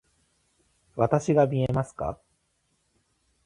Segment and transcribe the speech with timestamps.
[0.95, 2.19] わたしが見えますか？